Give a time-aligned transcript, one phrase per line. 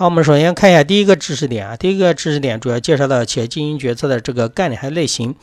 [0.00, 5.34] 好，我们首先看一下第一个知识点啊，第一个知识点主要介绍到企业经营决策的这个概念还有类型。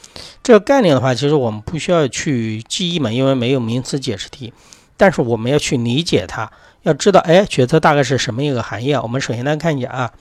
[0.41, 4.51] 这个概念的话，其实我们不需要去记忆嘛，因为没有名词解释题。
[4.97, 6.51] 但是我们要去理解它，
[6.81, 8.99] 要知道，哎，决策大概是什么一个含义啊？
[9.03, 10.11] 我们首先来看一下啊，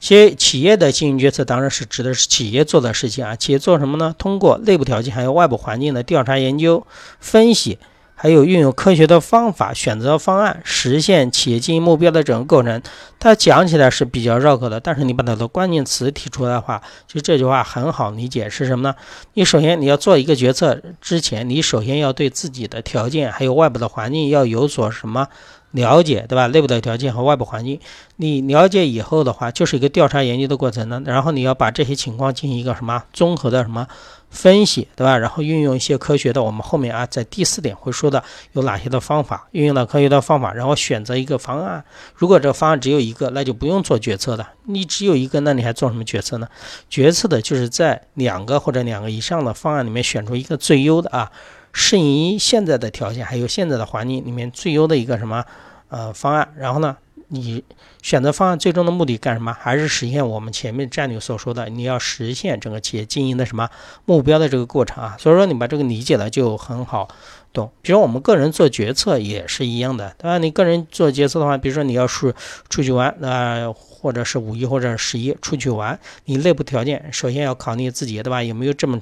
[0.00, 3.36] 企企业的经营决策当然是指的是企业做的事情啊。
[3.36, 4.14] 企业做什么呢？
[4.16, 6.86] 通过内部条件还有外部环境的调查研究、
[7.20, 7.78] 分析。
[8.18, 12.82] 还有运用科学的方法选择方案，实现企业经营目标的整个过程。
[13.18, 18.96] 它讲起来是比较绕口的，但是你把它的关键词提出来的话，其实这句话很好理解，是什么呢？
[19.34, 25.28] 你首先你要做一个决策之前，你首先要对自己的条件还有外部的环境要有所什么
[25.76, 26.48] 了解，对吧？
[26.48, 27.78] 内部的条件和外部环境，
[28.16, 31.00] 你了解以后的话，就是一个调查研究的过程呢。
[31.06, 33.86] 然后你要把这些情况进行一个什么综合的什么。
[34.28, 35.16] 分析对吧？
[35.16, 38.22] 然后运用一些科学的，我们后面啊在第四点会说的
[38.52, 41.82] 有哪些的方法，运用到科学的方法，然后选择一个方案。
[42.12, 44.44] 如果这个方案只有一个，那就不用做决策的。
[44.64, 46.48] 你只有一个，那你还做什么决策呢？
[46.90, 51.30] 决策的就是在两个或者两个以上的方案里面选出一个最优的啊，
[51.72, 55.44] 适应于现在的条件还有现在的环境里面最优的一个什么
[55.88, 56.96] 呃方案，然后呢？
[57.28, 57.64] 你
[58.02, 59.52] 选择方案最终的目的干什么？
[59.52, 63.68] 还是实现我们前面战略所说的，你要实现整个企业经营的什么
[64.04, 65.16] 目标的这个过程啊？
[65.18, 67.08] 所以说你把这个理解了就很好
[67.52, 67.72] 懂。
[67.82, 70.38] 比如我们个人做决策也是一样的，对吧？
[70.38, 72.32] 你个人做决策的话，比如说你要是
[72.68, 78.40] 出去玩，那或者是五一或者十一出去玩，你内部条件首先要考虑自己，对吧？
[78.40, 79.00] 有没有这么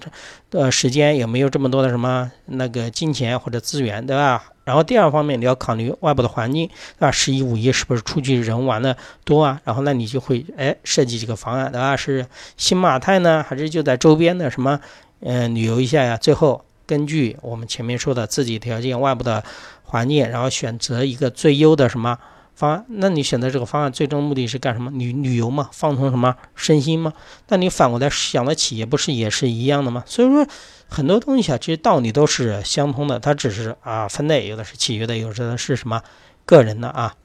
[0.53, 1.19] 呃时间？
[1.19, 4.45] 有没有这么多的什么那个金钱或者资源，对吧？
[4.65, 7.11] 然后第二方面，你要考虑外部的环境，对吧？
[7.11, 9.61] 十一、五一是不是出去人玩的多啊？
[9.65, 11.97] 然后那你就会哎设计几个方案，对吧？
[11.97, 12.27] 是
[12.57, 14.81] 新马泰呢，还是就在周边的什么
[15.21, 16.17] 嗯旅游一下呀？
[16.17, 19.45] 最后根据我们前面说的自己条件、外部的
[19.85, 22.19] 环境，然后选择一个最优的什么
[22.55, 22.85] 方案？
[22.89, 24.91] 那你选择这个方案，最终目的是干什么？
[24.93, 27.13] 旅旅游嘛，放松什么身心嘛？
[27.49, 30.05] 那你反过来想的企业不是也是一样的吗？
[30.07, 30.47] 所以说。
[30.87, 36.03] 很多东西啊，其实道理都是相通的，它只是啊分类，有的是企业的，有的是什么
[36.45, 37.17] 个人的啊。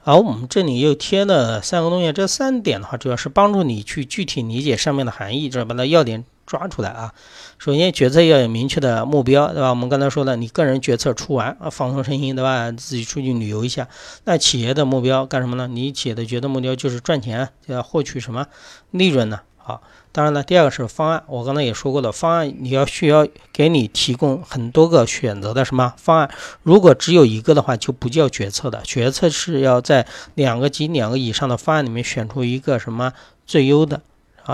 [0.00, 7.12] 好，我们这里又贴了三个东西，这三点的话，主要是帮助你去具体理解上面的含义，就是把它要点抓出来啊。
[7.58, 9.70] 首先，决策要有明确的目标，对吧？
[9.70, 12.70] 我们刚才说的，你个人决策出完啊，放松身心，对吧？
[12.72, 13.88] 自己出去旅游一下。
[14.24, 15.66] 那企业的目标干什么呢？
[15.66, 18.46] 你企业的决策目标就是赚钱，就要获取什么
[18.92, 19.40] 利润呢？
[19.56, 19.82] 好。
[20.12, 26.30] 当然了，第二个是方案，我刚才也说过的，方案你要需要给你提供很多个选择的什么方案，
[26.62, 28.80] 如果只有一个的话，就不叫决策的。
[28.80, 33.12] 决策是要在两个及两个以上的方案里面选出一个什么
[33.44, 34.00] 最优的，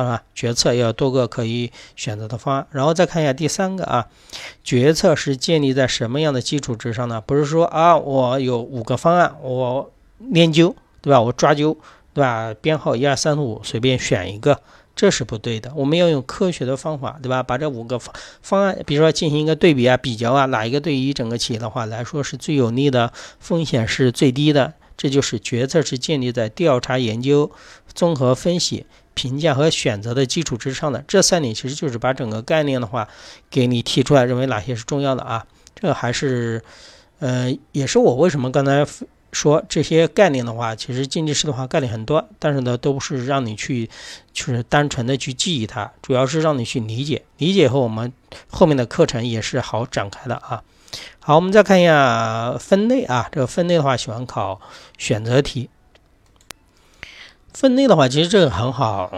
[0.00, 2.66] 啊，决策要多个可以选择的方案。
[2.70, 4.08] 然后再看一下第三个啊，
[4.64, 7.20] 决策是建立在什么样的基础之上呢？
[7.20, 9.92] 不是说啊，我有五个方案，我
[10.32, 11.20] 研究，对吧？
[11.20, 11.76] 我抓阄，
[12.14, 12.54] 对吧？
[12.60, 14.60] 编号一二三四五，随便选一个。
[14.94, 17.42] 这是不对的，我们要用科学的方法，对吧？
[17.42, 23.10] 把这五个方方案，比如说进行一个对比啊、比较啊，哪一个对于整个企业的话来说是最有利的，
[23.41, 27.50] 风险是最低的，这就是决策是建立在调查研究、
[27.94, 31.04] 综合分析、评价和选择的基础之上的。
[31.08, 33.08] 这三点其实就是把整个概念的话
[33.50, 35.46] 给你提出来，认为哪些是重要的啊？
[35.74, 36.62] 这个还是，
[37.20, 38.86] 呃，也是我为什么刚才。
[39.32, 43.88] 说这些概念的话，其实经济师的话概念很多，但是呢，都不是让你去，
[44.30, 47.22] 就是单纯的去记忆它，主要是让你去理解。
[47.38, 48.12] 理解后，我们
[48.50, 50.62] 后面的课程也是好展开的啊。
[51.18, 54.60] 好，我们再看一下分类啊，这个分类的话喜欢考
[54.98, 55.70] 选择题。
[57.52, 59.10] 分类的话，其实这个很好，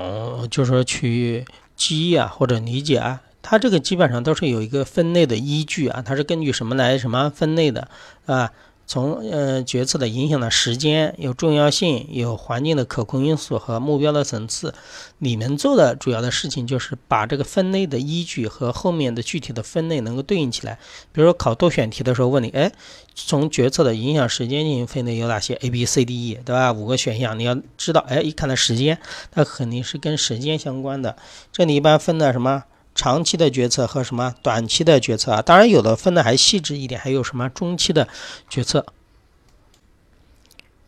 [0.51, 1.45] 就是说去
[1.77, 7.89] 记忆啊或者理解啊，它这个基本上都是有一个分类的依据啊，它是根据什么来什么分类的
[8.27, 8.51] 啊？
[8.87, 14.75] 从呃决策的影响的时间有重要性，有环境的可控因素和目标的层次。
[15.19, 20.79] 你们做的主要的事情就是把这个分类的依据和后面的具体的分类能够对应起来。
[21.13, 22.71] 比如说考多选题的时候问你，哎，
[23.15, 26.73] 从决策的影响时间进行分类有哪些？A、B、C、D、E，对吧？
[26.73, 28.99] 五个选项你要知道，哎，一看到时间，
[29.31, 31.17] 它肯定是跟时间相关的。
[31.51, 32.65] 这里一般分的什么？
[32.95, 35.43] 长期的决策和什么短期的决策啊？
[35.43, 38.07] 当然有的分的还细致一点，还有什么中期的
[38.49, 38.87] 决策。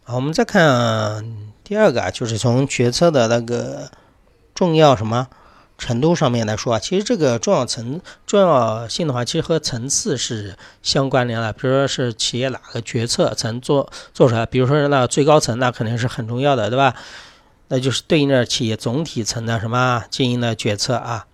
[0.05, 1.25] 好，我们再看
[1.65, 3.91] 第二个啊，就是从决策的那个
[4.55, 5.27] 重要什么
[5.77, 11.53] 程度上面来说啊，其实这个重要层重要性的话，其实和层次是相关联的。
[11.53, 16.95] 比如说是企业哪个决策层做做出来，比如说那最高层，那肯定是很重要的，对吧？
[17.69, 21.27] 那就是对应着企业总体层的什么经营的决策啊。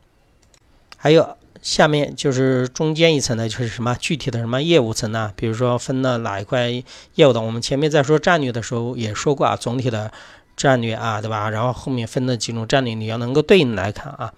[1.03, 5.33] 还有下面就是中间一层呢，就是什么具体的什么业务层呢？
[5.35, 6.71] 比如说分了哪一块
[7.17, 10.13] 业务的，我们前面在说战略的时候也说过啊，总体的
[10.57, 11.51] 战略啊，对吧？
[11.51, 14.33] 然后后面分的几种战略，你要能够对应来看啊。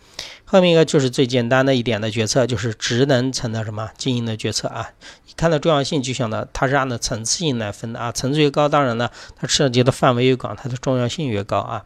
[0.47, 4.89] 后面一个就是最简单的一点的决策，就是职能层的什么经营的决策啊。
[5.37, 11.85] 看到重要性就想到它是按照层次性来分的啊，层次越高，当然呢，它涉及的范围越广，它的重要性越高啊。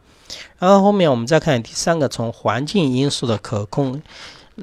[0.59, 4.01] 然后后面我们再看第三个，从环境因素的可控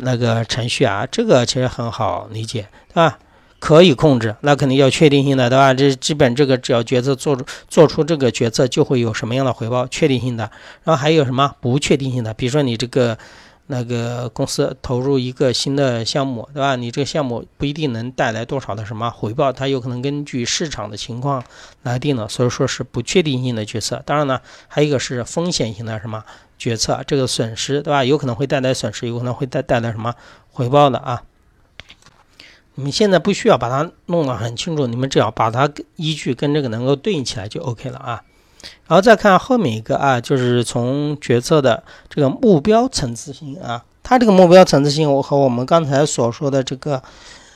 [0.00, 3.19] 那个程序啊，这个其实很好理解，对吧？
[3.58, 5.75] 可以控制，那肯定要确定性的，对吧？
[5.75, 10.50] 这基本这个只要决策做出做出这个决策，就会有什么样的回报，确定性的。
[10.84, 12.34] 然后还有什么不确定性的？
[12.34, 13.16] 比如说你这个。
[13.68, 16.76] 那个公司投入一个新的项目，对吧？
[16.76, 21.42] 你这个项目不一定能带来多少的什么回报，它有可能根据市场的情况
[21.82, 24.02] 来定的，所以说是不确定性的决策。
[24.06, 26.24] 当然呢，还有一个是风险型的什么
[26.56, 28.04] 决策，这个损失，对吧？
[28.04, 30.14] 有可能会带来损失，有可能会带带来什么
[30.52, 31.22] 回报的啊？
[32.76, 38.22] 你们现在不需要把它弄得很清楚，你们只要把它依据跟这个能够对应起来就 OK 了啊。
[38.86, 47.02] 然后再看后面一个啊，就是从决策的这个目标层次性啊，它这个目标层次性，我和我们刚才所说的这个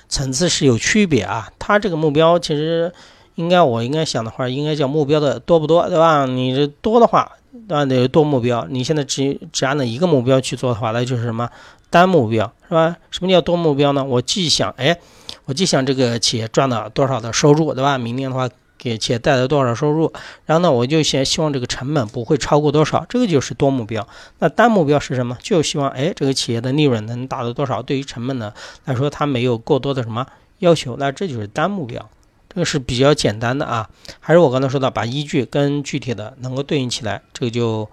[0.09, 1.49] 层次是有区别啊。
[1.59, 2.93] 它这个目标其实
[3.37, 6.27] 应该我应该想的话，应该叫目标的多不多，对吧？
[6.27, 7.31] 你这多的话，
[7.69, 8.67] 那得多目标。
[8.69, 11.49] 你现在只只按照一个目标去做的话，那就是什么
[11.89, 12.97] 单目标，是吧？
[13.13, 14.03] 什么叫多目标呢？
[14.05, 14.99] 我既想哎，
[15.45, 17.97] 我既想这个企业赚了多少的收入，对吧？
[17.97, 18.49] 明年的话。
[18.81, 20.11] 给企业带来多少收入？
[20.47, 24.09] 然后呢，我就先希望这个成本不会超过多少，这个就是多目标。
[24.39, 25.37] 那单目标是什么？
[25.43, 27.83] 就希望哎，这个企业的利润能达到多少？
[27.83, 28.55] 对于成本呢
[28.87, 30.27] 来说，它没有过多的什么
[30.61, 32.09] 要求，那这就是单目标。
[32.49, 33.89] 这个是比较简单的啊。
[34.19, 37.89] 还是我刚才说的，把依据跟具体的能够对应起来，这个就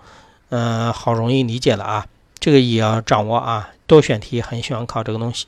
[0.49, 2.07] 嗯好容易理解了啊。
[2.39, 3.69] 这个也要掌握啊。
[3.85, 5.45] 多选题很喜欢考这个东西。